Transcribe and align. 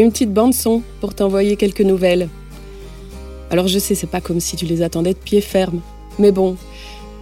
une 0.00 0.10
petite 0.10 0.32
bande 0.32 0.54
son 0.54 0.82
pour 1.00 1.14
t'envoyer 1.14 1.56
quelques 1.56 1.80
nouvelles. 1.80 2.28
Alors 3.50 3.68
je 3.68 3.78
sais, 3.78 3.94
c'est 3.94 4.06
pas 4.06 4.20
comme 4.20 4.40
si 4.40 4.56
tu 4.56 4.66
les 4.66 4.82
attendais 4.82 5.14
de 5.14 5.18
pied 5.18 5.40
ferme, 5.40 5.80
mais 6.18 6.32
bon, 6.32 6.56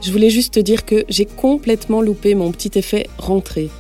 je 0.03 0.11
voulais 0.11 0.30
juste 0.30 0.54
te 0.54 0.61
dire 0.61 0.85
que 0.85 1.04
j'ai 1.09 1.25
complètement 1.25 2.01
loupé 2.01 2.35
mon 2.35 2.53
petit 2.53 2.79
effet 2.79 3.09
rentrée. 3.19 3.71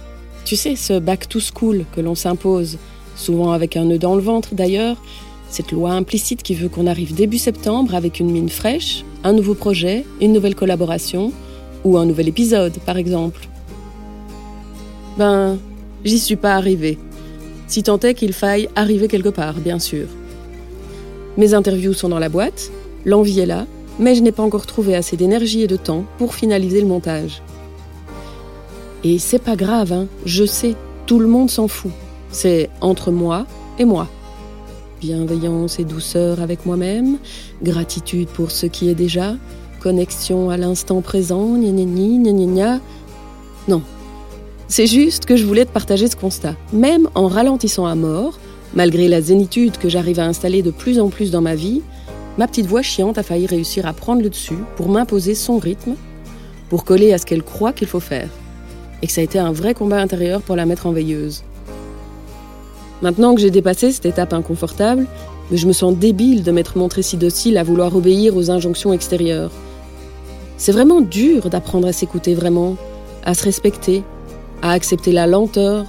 Tu 0.44 0.56
sais, 0.56 0.76
ce 0.76 0.98
back 0.98 1.28
to 1.28 1.40
school 1.40 1.84
que 1.94 2.00
l'on 2.00 2.14
s'impose, 2.14 2.78
souvent 3.16 3.52
avec 3.52 3.76
un 3.76 3.84
nœud 3.84 3.98
dans 3.98 4.14
le 4.14 4.22
ventre 4.22 4.54
d'ailleurs, 4.54 4.96
cette 5.48 5.72
loi 5.72 5.92
implicite 5.92 6.42
qui 6.42 6.54
veut 6.54 6.68
qu'on 6.68 6.86
arrive 6.86 7.14
début 7.14 7.38
septembre 7.38 7.94
avec 7.94 8.20
une 8.20 8.30
mine 8.30 8.48
fraîche, 8.48 9.04
un 9.24 9.32
nouveau 9.32 9.54
projet, 9.54 10.04
une 10.20 10.32
nouvelle 10.32 10.54
collaboration 10.54 11.32
ou 11.84 11.98
un 11.98 12.06
nouvel 12.06 12.28
épisode 12.28 12.78
par 12.84 12.96
exemple. 12.96 13.48
Ben, 15.18 15.58
j'y 16.04 16.18
suis 16.18 16.36
pas 16.36 16.54
arrivée. 16.54 16.98
Si 17.66 17.82
tant 17.82 17.98
est 18.00 18.14
qu'il 18.14 18.32
faille 18.32 18.68
arriver 18.76 19.08
quelque 19.08 19.28
part, 19.28 19.54
bien 19.54 19.78
sûr. 19.78 20.06
Mes 21.36 21.52
interviews 21.52 21.92
sont 21.92 22.08
dans 22.08 22.18
la 22.18 22.28
boîte, 22.28 22.70
l'envie 23.04 23.40
est 23.40 23.46
là, 23.46 23.66
mais 23.98 24.14
je 24.14 24.22
n'ai 24.22 24.32
pas 24.32 24.42
encore 24.42 24.66
trouvé 24.66 24.94
assez 24.94 25.16
d'énergie 25.16 25.62
et 25.62 25.66
de 25.66 25.76
temps 25.76 26.04
pour 26.18 26.34
finaliser 26.34 26.80
le 26.80 26.86
montage. 26.86 27.42
Et 29.04 29.18
c'est 29.18 29.38
pas 29.38 29.56
grave, 29.56 29.92
hein, 29.92 30.06
je 30.24 30.44
sais, 30.44 30.74
tout 31.06 31.18
le 31.18 31.28
monde 31.28 31.50
s'en 31.50 31.68
fout. 31.68 31.92
C'est 32.30 32.70
entre 32.80 33.10
moi 33.10 33.46
et 33.78 33.84
moi. 33.84 34.08
Bienveillance 35.00 35.78
et 35.78 35.84
douceur 35.84 36.40
avec 36.40 36.66
moi-même, 36.66 37.18
gratitude 37.62 38.28
pour 38.28 38.50
ce 38.50 38.66
qui 38.66 38.88
est 38.88 38.94
déjà, 38.94 39.36
connexion 39.80 40.50
à 40.50 40.56
l'instant 40.56 41.02
présent, 41.02 41.56
gna 41.56 41.70
gna 41.70 41.84
gna 41.84 42.32
gna 42.32 42.46
gna. 42.46 42.80
Non. 43.68 43.82
C'est 44.68 44.86
juste 44.86 45.26
que 45.26 45.36
je 45.36 45.46
voulais 45.46 45.64
te 45.64 45.70
partager 45.70 46.08
ce 46.08 46.16
constat. 46.16 46.56
Même 46.72 47.08
en 47.14 47.28
ralentissant 47.28 47.86
à 47.86 47.94
mort, 47.94 48.38
malgré 48.74 49.06
la 49.06 49.20
zénitude 49.20 49.78
que 49.78 49.88
j'arrive 49.88 50.18
à 50.18 50.26
installer 50.26 50.62
de 50.62 50.72
plus 50.72 50.98
en 50.98 51.08
plus 51.08 51.30
dans 51.30 51.40
ma 51.40 51.54
vie, 51.54 51.82
ma 52.36 52.48
petite 52.48 52.66
voix 52.66 52.82
chiante 52.82 53.16
a 53.16 53.22
failli 53.22 53.46
réussir 53.46 53.86
à 53.86 53.92
prendre 53.92 54.22
le 54.22 54.28
dessus 54.28 54.58
pour 54.76 54.88
m'imposer 54.88 55.36
son 55.36 55.58
rythme, 55.58 55.94
pour 56.68 56.84
coller 56.84 57.12
à 57.12 57.18
ce 57.18 57.26
qu'elle 57.26 57.44
croit 57.44 57.72
qu'il 57.72 57.86
faut 57.86 58.00
faire. 58.00 58.28
Et 59.02 59.06
que 59.06 59.12
ça 59.12 59.20
a 59.20 59.24
été 59.24 59.38
un 59.38 59.52
vrai 59.52 59.72
combat 59.72 60.00
intérieur 60.00 60.42
pour 60.42 60.56
la 60.56 60.66
mettre 60.66 60.86
en 60.86 60.92
veilleuse. 60.92 61.44
Maintenant 63.02 63.34
que 63.34 63.40
j'ai 63.40 63.50
dépassé 63.50 63.92
cette 63.92 64.06
étape 64.06 64.32
inconfortable, 64.32 65.06
je 65.52 65.66
me 65.68 65.72
sens 65.72 65.94
débile 65.94 66.42
de 66.42 66.50
m'être 66.50 66.76
montré 66.76 67.02
si 67.02 67.16
docile 67.16 67.56
à 67.56 67.62
vouloir 67.62 67.94
obéir 67.94 68.36
aux 68.36 68.50
injonctions 68.50 68.92
extérieures. 68.92 69.52
C'est 70.56 70.72
vraiment 70.72 71.02
dur 71.02 71.50
d'apprendre 71.50 71.86
à 71.86 71.92
s'écouter 71.92 72.34
vraiment, 72.34 72.76
à 73.24 73.34
se 73.34 73.44
respecter, 73.44 74.02
à 74.62 74.72
accepter 74.72 75.12
la 75.12 75.26
lenteur 75.26 75.86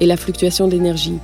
et 0.00 0.06
la 0.06 0.16
fluctuation 0.16 0.68
d'énergie. 0.68 1.18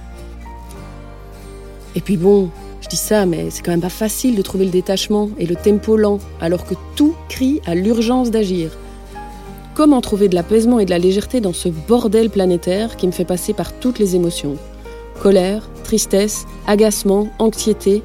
Et 1.97 2.01
puis 2.01 2.17
bon, 2.17 2.51
je 2.81 2.89
dis 2.89 2.97
ça, 2.97 3.25
mais 3.25 3.51
c'est 3.51 3.63
quand 3.63 3.71
même 3.71 3.81
pas 3.81 3.89
facile 3.89 4.37
de 4.37 4.43
trouver 4.43 4.65
le 4.65 4.71
détachement 4.71 5.31
et 5.39 5.47
le 5.47 5.57
tempo 5.57 5.97
lent, 5.97 6.19
alors 6.41 6.67
que 6.67 6.75
tout 6.97 7.15
crie 7.29 7.61
à 7.67 7.75
l'urgence 7.75 8.31
d'agir. 8.31 8.71
Comment 9.75 10.01
trouver 10.01 10.29
de 10.29 10.35
l'apaisement 10.35 10.79
et 10.79 10.85
de 10.85 10.91
la 10.91 10.99
légèreté 10.99 11.41
dans 11.41 11.53
ce 11.53 11.69
bordel 11.69 12.31
planétaire 12.31 12.97
qui 12.97 13.07
me 13.07 13.13
fait 13.13 13.25
passer 13.25 13.53
par 13.53 13.73
toutes 13.73 13.99
les 13.99 14.15
émotions? 14.15 14.57
Colère, 15.21 15.69
tristesse, 15.83 16.47
agacement, 16.67 17.29
anxiété. 17.39 18.03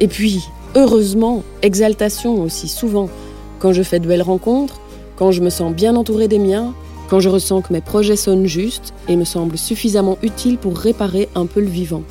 Et 0.00 0.06
puis, 0.06 0.44
heureusement, 0.74 1.42
exaltation 1.62 2.42
aussi 2.42 2.68
souvent, 2.68 3.08
quand 3.58 3.72
je 3.72 3.82
fais 3.82 3.98
de 3.98 4.06
belles 4.06 4.22
rencontres, 4.22 4.80
quand 5.16 5.32
je 5.32 5.40
me 5.40 5.50
sens 5.50 5.72
bien 5.72 5.96
entouré 5.96 6.28
des 6.28 6.38
miens, 6.38 6.74
quand 7.08 7.20
je 7.20 7.28
ressens 7.28 7.62
que 7.62 7.72
mes 7.72 7.80
projets 7.80 8.16
sonnent 8.16 8.46
justes 8.46 8.92
et 9.08 9.16
me 9.16 9.24
semblent 9.24 9.58
suffisamment 9.58 10.18
utiles 10.22 10.58
pour 10.58 10.76
réparer 10.76 11.28
un 11.34 11.46
peu 11.46 11.60
le 11.60 11.68
vivant 11.68 12.02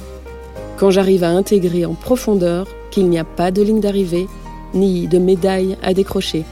quand 0.77 0.91
j'arrive 0.91 1.23
à 1.23 1.29
intégrer 1.29 1.85
en 1.85 1.93
profondeur 1.93 2.67
qu'il 2.91 3.09
n'y 3.09 3.19
a 3.19 3.23
pas 3.23 3.51
de 3.51 3.61
ligne 3.61 3.79
d'arrivée 3.79 4.27
ni 4.73 5.07
de 5.07 5.17
médaille 5.17 5.77
à 5.81 5.93
décrocher. 5.93 6.43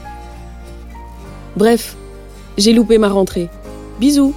Bref, 1.56 1.96
j'ai 2.56 2.72
loupé 2.72 2.98
ma 2.98 3.08
rentrée. 3.08 3.48
Bisous 4.00 4.34